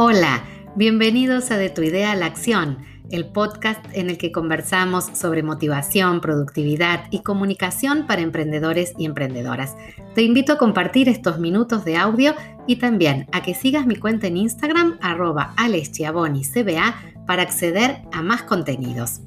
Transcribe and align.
Hola, 0.00 0.44
bienvenidos 0.76 1.50
a 1.50 1.56
De 1.56 1.70
tu 1.70 1.82
idea 1.82 2.12
a 2.12 2.14
la 2.14 2.26
acción, 2.26 2.78
el 3.10 3.26
podcast 3.26 3.84
en 3.94 4.10
el 4.10 4.16
que 4.16 4.30
conversamos 4.30 5.06
sobre 5.12 5.42
motivación, 5.42 6.20
productividad 6.20 7.06
y 7.10 7.24
comunicación 7.24 8.06
para 8.06 8.22
emprendedores 8.22 8.92
y 8.96 9.06
emprendedoras. 9.06 9.74
Te 10.14 10.22
invito 10.22 10.52
a 10.52 10.56
compartir 10.56 11.08
estos 11.08 11.40
minutos 11.40 11.84
de 11.84 11.96
audio 11.96 12.36
y 12.68 12.76
también 12.76 13.26
a 13.32 13.42
que 13.42 13.56
sigas 13.56 13.86
mi 13.86 13.96
cuenta 13.96 14.28
en 14.28 14.36
Instagram 14.36 14.98
arroba 15.00 15.52
CBA 15.56 16.94
para 17.26 17.42
acceder 17.42 18.02
a 18.12 18.22
más 18.22 18.44
contenidos. 18.44 19.22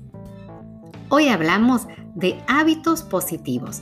Hoy 1.09 1.27
hablamos 1.27 1.88
de 2.16 2.41
hábitos 2.48 3.02
positivos. 3.03 3.81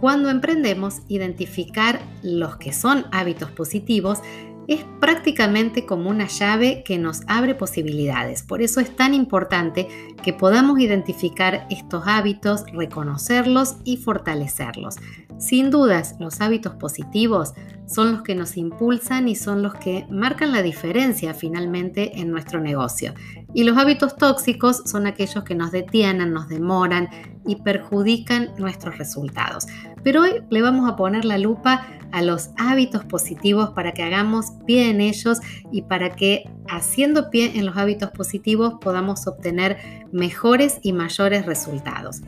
Cuando 0.00 0.30
emprendemos, 0.30 1.02
identificar 1.08 2.00
los 2.22 2.56
que 2.56 2.72
son 2.72 3.04
hábitos 3.12 3.50
positivos 3.50 4.20
es 4.68 4.84
prácticamente 5.00 5.86
como 5.86 6.10
una 6.10 6.26
llave 6.26 6.82
que 6.84 6.98
nos 6.98 7.22
abre 7.26 7.54
posibilidades. 7.54 8.42
Por 8.42 8.62
eso 8.62 8.80
es 8.80 8.94
tan 8.94 9.14
importante 9.14 9.88
que 10.22 10.32
podamos 10.32 10.78
identificar 10.78 11.66
estos 11.70 12.04
hábitos, 12.06 12.64
reconocerlos 12.72 13.76
y 13.84 13.96
fortalecerlos. 13.96 14.96
Sin 15.38 15.70
dudas, 15.70 16.14
los 16.20 16.40
hábitos 16.40 16.74
positivos 16.74 17.54
son 17.86 18.12
los 18.12 18.22
que 18.22 18.34
nos 18.34 18.56
impulsan 18.56 19.28
y 19.28 19.36
son 19.36 19.62
los 19.62 19.74
que 19.74 20.06
marcan 20.10 20.52
la 20.52 20.62
diferencia 20.62 21.34
finalmente 21.34 22.20
en 22.20 22.30
nuestro 22.30 22.60
negocio. 22.60 23.14
Y 23.54 23.64
los 23.64 23.76
hábitos 23.76 24.16
tóxicos 24.16 24.82
son 24.86 25.06
aquellos 25.06 25.44
que 25.44 25.54
nos 25.54 25.72
detienen, 25.72 26.32
nos 26.32 26.48
demoran 26.48 27.08
y 27.46 27.56
perjudican 27.56 28.50
nuestros 28.58 28.96
resultados. 28.98 29.66
Pero 30.02 30.22
hoy 30.22 30.42
le 30.50 30.62
vamos 30.62 30.90
a 30.90 30.96
poner 30.96 31.24
la 31.24 31.38
lupa 31.38 31.86
a 32.12 32.22
los 32.22 32.50
hábitos 32.58 33.04
positivos 33.04 33.70
para 33.70 33.92
que 33.92 34.02
hagamos 34.02 34.52
pie 34.66 34.90
en 34.90 35.00
ellos 35.00 35.38
y 35.70 35.82
para 35.82 36.10
que 36.10 36.44
haciendo 36.68 37.30
pie 37.30 37.52
en 37.58 37.66
los 37.66 37.76
hábitos 37.76 38.10
positivos 38.10 38.74
podamos 38.80 39.26
obtener 39.26 39.78
mejores 40.12 40.78
y 40.82 40.92
mayores 40.92 41.46
resultados. 41.46 42.22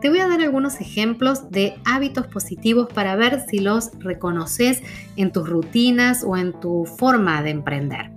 Te 0.00 0.10
voy 0.10 0.20
a 0.20 0.28
dar 0.28 0.40
algunos 0.40 0.80
ejemplos 0.80 1.50
de 1.50 1.74
hábitos 1.84 2.28
positivos 2.28 2.86
para 2.94 3.16
ver 3.16 3.44
si 3.48 3.58
los 3.58 3.90
reconoces 3.98 4.80
en 5.16 5.32
tus 5.32 5.48
rutinas 5.48 6.22
o 6.24 6.36
en 6.36 6.52
tu 6.60 6.84
forma 6.84 7.42
de 7.42 7.50
emprender. 7.50 8.12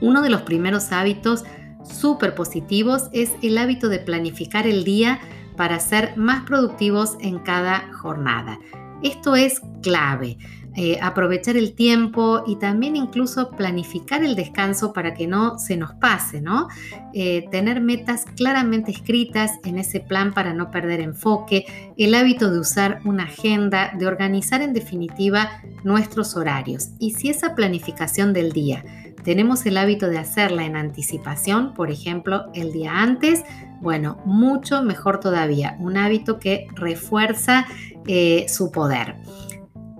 Uno 0.00 0.22
de 0.22 0.30
los 0.30 0.42
primeros 0.42 0.90
hábitos 0.92 1.44
súper 1.84 2.34
positivos 2.34 3.10
es 3.12 3.32
el 3.42 3.58
hábito 3.58 3.90
de 3.90 3.98
planificar 3.98 4.66
el 4.66 4.84
día 4.84 5.20
para 5.54 5.78
ser 5.80 6.16
más 6.16 6.44
productivos 6.44 7.18
en 7.20 7.40
cada 7.40 7.92
jornada. 7.92 8.58
Esto 9.02 9.36
es 9.36 9.60
clave. 9.82 10.38
Eh, 10.76 10.98
aprovechar 11.02 11.56
el 11.56 11.72
tiempo 11.72 12.44
y 12.46 12.56
también 12.56 12.94
incluso 12.94 13.50
planificar 13.50 14.22
el 14.22 14.36
descanso 14.36 14.92
para 14.92 15.14
que 15.14 15.26
no 15.26 15.58
se 15.58 15.76
nos 15.76 15.94
pase, 15.94 16.40
¿no? 16.40 16.68
Eh, 17.12 17.48
tener 17.50 17.80
metas 17.80 18.24
claramente 18.36 18.92
escritas 18.92 19.58
en 19.64 19.78
ese 19.78 19.98
plan 19.98 20.32
para 20.32 20.54
no 20.54 20.70
perder 20.70 21.00
enfoque, 21.00 21.92
el 21.96 22.14
hábito 22.14 22.52
de 22.52 22.60
usar 22.60 23.00
una 23.04 23.24
agenda, 23.24 23.92
de 23.98 24.06
organizar 24.06 24.62
en 24.62 24.72
definitiva 24.72 25.50
nuestros 25.82 26.36
horarios. 26.36 26.90
Y 27.00 27.14
si 27.14 27.30
esa 27.30 27.56
planificación 27.56 28.32
del 28.32 28.52
día 28.52 28.84
tenemos 29.24 29.66
el 29.66 29.76
hábito 29.76 30.08
de 30.08 30.18
hacerla 30.18 30.64
en 30.64 30.76
anticipación, 30.76 31.74
por 31.74 31.90
ejemplo, 31.90 32.46
el 32.54 32.72
día 32.72 33.00
antes, 33.00 33.42
bueno, 33.80 34.18
mucho 34.24 34.82
mejor 34.82 35.20
todavía, 35.20 35.76
un 35.80 35.96
hábito 35.96 36.38
que 36.38 36.68
refuerza 36.74 37.66
eh, 38.06 38.46
su 38.48 38.70
poder. 38.70 39.16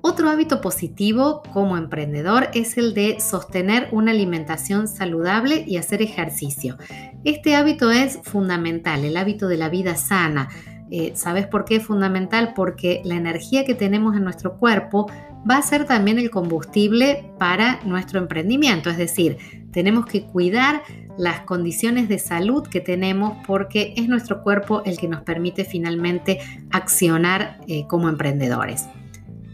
Otro 0.03 0.31
hábito 0.31 0.63
positivo 0.63 1.43
como 1.53 1.77
emprendedor 1.77 2.49
es 2.55 2.79
el 2.79 2.95
de 2.95 3.21
sostener 3.21 3.89
una 3.93 4.13
alimentación 4.13 4.89
saludable 4.89 5.65
y 5.67 5.77
hacer 5.77 6.01
ejercicio. 6.01 6.79
Este 7.25 7.55
hábito 7.55 7.91
es 7.91 8.19
fundamental, 8.23 9.05
el 9.05 9.19
hábito 9.19 9.47
de 9.47 9.59
la 9.59 9.69
vida 9.69 9.97
sana. 9.97 10.49
Eh, 10.91 11.13
¿Sabes 11.15 11.47
por 11.47 11.67
qué 11.67 11.77
es 11.77 11.85
fundamental? 11.85 12.55
Porque 12.55 13.03
la 13.05 13.17
energía 13.17 13.65
que 13.65 13.75
tenemos 13.75 14.17
en 14.17 14.25
nuestro 14.25 14.57
cuerpo 14.57 15.11
va 15.49 15.59
a 15.59 15.63
ser 15.63 15.85
también 15.85 16.19
el 16.19 16.31
combustible 16.31 17.31
para 17.39 17.81
nuestro 17.85 18.19
emprendimiento. 18.19 18.89
Es 18.89 18.97
decir, 18.97 19.37
tenemos 19.71 20.07
que 20.07 20.25
cuidar 20.25 20.83
las 21.19 21.41
condiciones 21.41 22.09
de 22.09 22.19
salud 22.19 22.67
que 22.67 22.81
tenemos 22.81 23.37
porque 23.47 23.93
es 23.97 24.09
nuestro 24.09 24.43
cuerpo 24.43 24.83
el 24.87 24.97
que 24.97 25.09
nos 25.09 25.21
permite 25.23 25.65
finalmente 25.65 26.39
accionar 26.71 27.61
eh, 27.69 27.87
como 27.87 28.09
emprendedores. 28.09 28.87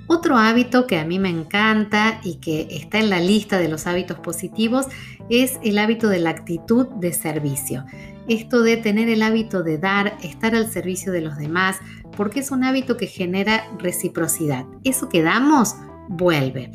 Otro 0.09 0.37
hábito 0.37 0.87
que 0.87 0.99
a 0.99 1.05
mí 1.05 1.19
me 1.19 1.31
encanta 1.31 2.21
y 2.22 2.37
que 2.37 2.69
está 2.71 2.99
en 3.00 3.11
la 3.11 3.21
lista 3.21 3.59
de 3.59 3.69
los 3.69 3.87
hábitos 3.87 4.19
positivos 4.21 4.87
es 5.28 5.59
el 5.65 5.78
hábito 5.78 6.09
de 6.09 6.21
la 6.21 6.31
actitud 6.31 6.87
de 7.00 7.12
servicio. 7.12 7.84
Esto 8.28 8.62
de 8.62 8.77
tener 8.77 9.09
el 9.09 9.22
hábito 9.22 9.62
de 9.62 9.78
dar, 9.78 10.16
estar 10.22 10.55
al 10.55 10.71
servicio 10.71 11.11
de 11.12 11.22
los 11.22 11.37
demás, 11.37 11.78
porque 12.16 12.41
es 12.41 12.50
un 12.50 12.62
hábito 12.62 12.97
que 12.97 13.06
genera 13.06 13.69
reciprocidad. 13.78 14.65
Eso 14.84 15.09
que 15.09 15.22
damos 15.22 15.75
vuelve. 16.09 16.71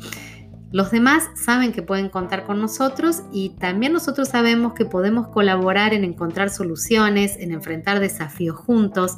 Los 0.70 0.90
demás 0.90 1.28
saben 1.34 1.72
que 1.72 1.82
pueden 1.82 2.08
contar 2.08 2.44
con 2.44 2.58
nosotros 2.60 3.22
y 3.30 3.50
también 3.58 3.92
nosotros 3.92 4.28
sabemos 4.28 4.72
que 4.72 4.86
podemos 4.86 5.28
colaborar 5.28 5.92
en 5.92 6.04
encontrar 6.04 6.48
soluciones, 6.48 7.36
en 7.38 7.52
enfrentar 7.52 8.00
desafíos 8.00 8.56
juntos, 8.56 9.16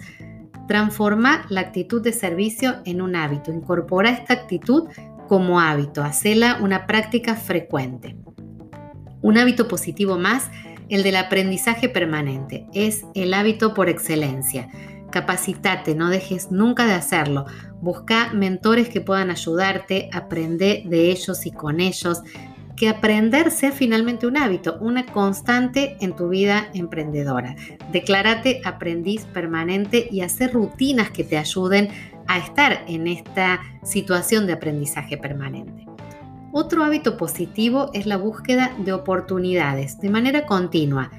Transforma 0.67 1.47
la 1.49 1.61
actitud 1.61 2.03
de 2.03 2.13
servicio 2.13 2.77
en 2.85 3.03
un 3.03 3.17
hábito. 3.17 3.53
Incorpora 3.53 4.11
esta 4.11 4.35
actitud 4.35 4.89
como 5.29 5.61
hábito. 5.61 6.03
Hacela 6.03 6.59
una 6.63 6.87
práctica 6.87 7.35
frecuente. 7.35 8.17
Un 9.21 9.39
hábito 9.39 9.69
positivo 9.69 10.19
más, 10.19 10.51
el 10.89 11.03
del 11.03 11.17
aprendizaje 11.17 11.89
permanente. 11.89 12.67
Es 12.75 13.05
el 13.15 13.35
hábito 13.35 13.75
por 13.75 13.89
excelencia. 13.89 14.69
Capacitate, 15.11 15.95
no 15.95 16.11
dejes 16.11 16.51
nunca 16.51 16.87
de 16.87 16.95
hacerlo. 16.95 17.47
Busca 17.81 18.33
mentores 18.33 18.89
que 18.89 19.01
puedan 19.01 19.31
ayudarte, 19.31 20.11
aprende 20.13 20.83
de 20.87 21.11
ellos 21.11 21.47
y 21.47 21.53
con 21.53 21.81
ellos 21.81 22.23
que 22.77 22.89
aprender 22.89 23.51
sea 23.51 23.73
finalmente 23.73 24.27
un 24.27 24.37
hábito, 24.37 24.79
una 24.81 25.07
constante 25.07 25.97
en 26.01 26.17
tu 26.17 26.29
vida 26.29 26.69
emprendedora. 26.75 27.55
Declárate 27.93 28.61
aprendiz 28.65 29.25
permanente 29.27 30.09
y 30.11 30.23
hacer 30.23 30.53
rutinas 30.53 31.11
que 31.11 31.25
te 31.25 31.39
ayuden 31.39 31.89
a 32.27 32.39
estar 32.39 32.85
en 32.89 33.07
esta 33.07 33.61
situación 33.83 34.47
de 34.47 34.55
aprendizaje 34.55 35.17
permanente. 35.17 35.87
Otro 36.53 36.85
hábito 36.85 37.17
positivo 37.17 37.91
es 37.95 38.07
la 38.07 38.17
búsqueda 38.17 38.73
de 38.79 38.93
oportunidades 38.93 39.99
de 39.99 40.11
manera 40.11 40.47
continua. 40.47 41.11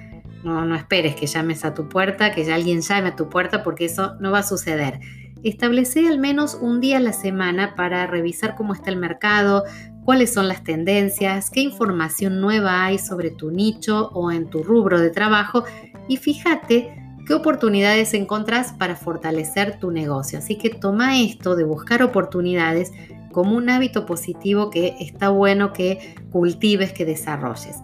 No, 0.44 0.76
esperes 0.76 1.16
que 1.16 1.26
llames 1.26 1.66
a 1.66 1.74
tu 1.74 1.90
puerta, 1.90 2.32
que 2.32 2.52
alguien 2.54 2.82
llame 2.82 3.10
a 3.10 3.16
tu 3.16 3.30
puerta, 3.30 3.64
porque 3.64 3.86
eso 3.86 4.16
no 4.20 4.32
va 4.32 4.40
a 4.40 4.44
suceder. 4.44 5.00
Establece 5.44 6.08
al 6.08 6.20
menos 6.20 6.58
un 6.62 6.80
día 6.80 6.98
a 6.98 7.02
la 7.02 7.14
semana 7.14 7.76
para 7.76 8.08
revisar 8.08 8.56
cómo 8.56 8.74
está 8.74 8.92
el 8.92 8.98
mercado, 8.98 9.64
cuáles 10.06 10.32
son 10.32 10.48
las 10.48 10.64
tendencias, 10.64 11.50
qué 11.50 11.62
información 11.62 12.40
nueva 12.40 12.86
hay 12.86 13.00
sobre 13.00 13.32
tu 13.32 13.52
nicho 13.52 14.10
o 14.14 14.32
en 14.32 14.50
tu 14.50 14.64
rubro 14.64 15.02
de 15.02 15.10
trabajo 15.10 15.66
y 16.08 16.18
fíjate 16.18 16.96
qué 17.26 17.34
oportunidades 17.34 18.14
encontrás 18.14 18.72
para 18.72 18.96
fortalecer 18.96 19.80
tu 19.80 19.90
negocio. 19.90 20.38
Así 20.38 20.58
que 20.58 20.70
toma 20.70 21.20
esto 21.20 21.56
de 21.56 21.64
buscar 21.64 22.04
oportunidades 22.04 22.92
como 23.32 23.58
un 23.58 23.70
hábito 23.70 24.06
positivo 24.06 24.70
que 24.70 24.96
está 25.00 25.30
bueno 25.30 25.74
que 25.74 26.16
cultives, 26.32 26.94
que 26.94 27.04
desarrolles. 27.04 27.78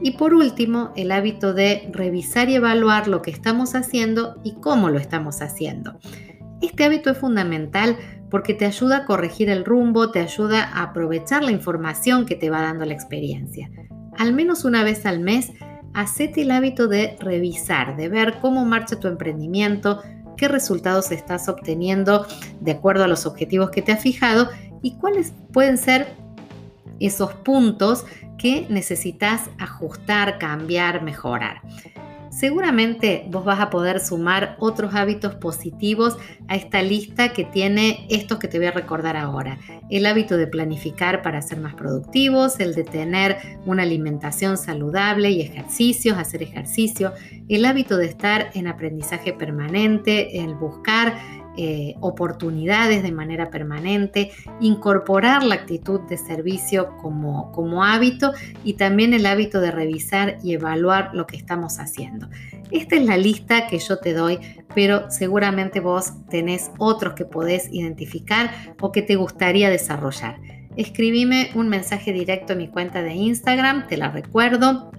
Y 0.00 0.12
por 0.12 0.34
último, 0.34 0.92
el 0.96 1.12
hábito 1.12 1.54
de 1.54 1.88
revisar 1.92 2.48
y 2.48 2.56
evaluar 2.56 3.06
lo 3.06 3.22
que 3.22 3.30
estamos 3.30 3.74
haciendo 3.74 4.40
y 4.42 4.54
cómo 4.54 4.90
lo 4.90 4.98
estamos 4.98 5.42
haciendo. 5.42 5.98
Este 6.60 6.84
hábito 6.84 7.10
es 7.10 7.18
fundamental 7.18 7.96
porque 8.30 8.54
te 8.54 8.66
ayuda 8.66 8.98
a 8.98 9.04
corregir 9.04 9.50
el 9.50 9.64
rumbo, 9.64 10.10
te 10.10 10.20
ayuda 10.20 10.64
a 10.64 10.84
aprovechar 10.84 11.44
la 11.44 11.52
información 11.52 12.26
que 12.26 12.34
te 12.34 12.50
va 12.50 12.62
dando 12.62 12.84
la 12.84 12.94
experiencia. 12.94 13.70
Al 14.16 14.32
menos 14.32 14.64
una 14.64 14.82
vez 14.82 15.06
al 15.06 15.20
mes, 15.20 15.52
hacete 15.94 16.42
el 16.42 16.50
hábito 16.50 16.88
de 16.88 17.16
revisar, 17.20 17.96
de 17.96 18.08
ver 18.08 18.38
cómo 18.40 18.64
marcha 18.64 18.98
tu 18.98 19.08
emprendimiento, 19.08 20.02
qué 20.36 20.48
resultados 20.48 21.12
estás 21.12 21.48
obteniendo 21.48 22.26
de 22.60 22.72
acuerdo 22.72 23.04
a 23.04 23.08
los 23.08 23.26
objetivos 23.26 23.70
que 23.70 23.82
te 23.82 23.92
has 23.92 24.02
fijado 24.02 24.48
y 24.82 24.96
cuáles 24.96 25.32
pueden 25.52 25.78
ser 25.78 26.06
esos 27.00 27.32
puntos 27.34 28.04
que 28.38 28.66
necesitas 28.68 29.50
ajustar, 29.58 30.38
cambiar, 30.38 31.02
mejorar. 31.02 31.62
Seguramente 32.30 33.26
vos 33.30 33.44
vas 33.44 33.60
a 33.60 33.70
poder 33.70 34.00
sumar 34.00 34.56
otros 34.58 34.94
hábitos 34.94 35.34
positivos 35.36 36.16
a 36.48 36.56
esta 36.56 36.82
lista 36.82 37.32
que 37.32 37.44
tiene 37.44 38.06
estos 38.10 38.38
que 38.38 38.48
te 38.48 38.58
voy 38.58 38.66
a 38.66 38.72
recordar 38.72 39.16
ahora. 39.16 39.58
El 39.90 40.06
hábito 40.06 40.36
de 40.36 40.46
planificar 40.46 41.22
para 41.22 41.40
ser 41.42 41.60
más 41.60 41.74
productivos, 41.74 42.60
el 42.60 42.74
de 42.74 42.84
tener 42.84 43.38
una 43.64 43.84
alimentación 43.84 44.58
saludable 44.58 45.30
y 45.30 45.40
ejercicios, 45.40 46.18
hacer 46.18 46.42
ejercicio, 46.42 47.12
el 47.48 47.64
hábito 47.64 47.96
de 47.96 48.06
estar 48.06 48.50
en 48.54 48.66
aprendizaje 48.66 49.32
permanente, 49.32 50.40
el 50.42 50.54
buscar 50.54 51.18
eh, 51.56 51.94
oportunidades 52.00 53.02
de 53.02 53.12
manera 53.12 53.50
permanente, 53.50 54.30
incorporar 54.60 55.42
la 55.42 55.54
actitud 55.54 56.00
de 56.00 56.18
servicio 56.18 56.96
como, 56.98 57.84
hábito 57.84 58.32
y 58.64 58.74
también 58.74 59.14
el 59.14 59.26
hábito 59.26 59.60
de 59.60 59.70
revisar 59.70 60.38
y 60.42 60.54
evaluar 60.54 61.10
lo 61.14 61.26
que 61.26 61.36
estamos 61.36 61.78
haciendo. 61.78 62.28
Esta 62.70 62.96
es 62.96 63.04
la 63.04 63.16
lista 63.16 63.68
que 63.68 63.78
yo 63.78 63.98
te 63.98 64.12
doy, 64.12 64.38
pero 64.74 65.10
seguramente 65.10 65.80
vos 65.80 66.12
tenés 66.28 66.70
otros 66.78 67.14
que 67.14 67.24
podés 67.24 67.68
identificar 67.72 68.50
o 68.80 68.92
que 68.92 69.02
te 69.02 69.16
gustaría 69.16 69.70
desarrollar. 69.70 70.38
Escribime 70.76 71.50
un 71.54 71.68
mensaje 71.68 72.12
directo 72.12 72.52
a 72.52 72.56
mi 72.56 72.68
cuenta 72.68 73.02
de 73.02 73.14
Instagram, 73.14 73.86
te 73.86 73.96
la 73.96 74.10
recuerdo, 74.10 74.90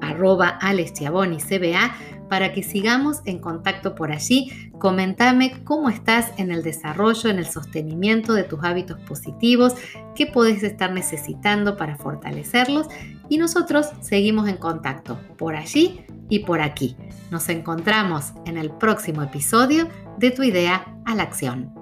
arroba 0.00 0.58
CBA, 0.58 1.94
para 2.32 2.54
que 2.54 2.62
sigamos 2.62 3.20
en 3.26 3.40
contacto 3.40 3.94
por 3.94 4.10
allí. 4.10 4.50
Comentame 4.78 5.62
cómo 5.64 5.90
estás 5.90 6.32
en 6.38 6.50
el 6.50 6.62
desarrollo, 6.62 7.28
en 7.28 7.36
el 7.36 7.44
sostenimiento 7.44 8.32
de 8.32 8.42
tus 8.42 8.64
hábitos 8.64 8.98
positivos, 9.00 9.74
qué 10.14 10.24
podés 10.24 10.62
estar 10.62 10.92
necesitando 10.92 11.76
para 11.76 11.98
fortalecerlos 11.98 12.86
y 13.28 13.36
nosotros 13.36 13.90
seguimos 14.00 14.48
en 14.48 14.56
contacto 14.56 15.20
por 15.36 15.56
allí 15.56 16.06
y 16.30 16.38
por 16.38 16.62
aquí. 16.62 16.96
Nos 17.30 17.50
encontramos 17.50 18.32
en 18.46 18.56
el 18.56 18.70
próximo 18.70 19.22
episodio 19.22 19.90
de 20.16 20.30
Tu 20.30 20.44
idea 20.44 20.86
a 21.04 21.14
la 21.14 21.24
acción. 21.24 21.81